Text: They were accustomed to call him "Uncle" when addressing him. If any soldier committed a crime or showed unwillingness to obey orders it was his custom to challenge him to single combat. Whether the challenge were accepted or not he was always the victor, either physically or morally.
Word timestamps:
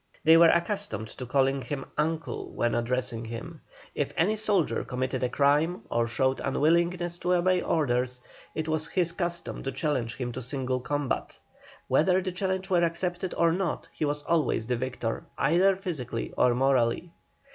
They 0.23 0.35
were 0.35 0.49
accustomed 0.49 1.09
to 1.09 1.27
call 1.27 1.45
him 1.45 1.85
"Uncle" 1.95 2.49
when 2.55 2.73
addressing 2.73 3.25
him. 3.25 3.61
If 3.93 4.13
any 4.17 4.35
soldier 4.35 4.83
committed 4.83 5.21
a 5.21 5.29
crime 5.29 5.83
or 5.91 6.07
showed 6.07 6.39
unwillingness 6.39 7.19
to 7.19 7.35
obey 7.35 7.61
orders 7.61 8.19
it 8.55 8.67
was 8.67 8.87
his 8.87 9.11
custom 9.11 9.61
to 9.61 9.71
challenge 9.71 10.15
him 10.15 10.31
to 10.31 10.41
single 10.41 10.79
combat. 10.79 11.37
Whether 11.87 12.19
the 12.19 12.31
challenge 12.31 12.67
were 12.67 12.83
accepted 12.83 13.35
or 13.37 13.51
not 13.51 13.87
he 13.93 14.03
was 14.03 14.23
always 14.23 14.65
the 14.65 14.75
victor, 14.75 15.25
either 15.37 15.75
physically 15.75 16.31
or 16.35 16.55
morally. 16.55 17.11